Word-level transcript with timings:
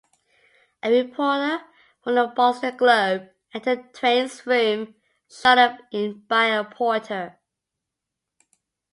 A 0.81 0.89
reporter 0.91 1.59
from 2.03 2.15
the 2.15 2.33
"Boston 2.35 2.75
Globe" 2.75 3.29
entered 3.53 3.93
Twain's 3.93 4.47
room, 4.47 4.95
shuttled 5.29 5.77
in 5.91 6.21
by 6.21 6.45
a 6.45 6.63
porter. 6.63 7.37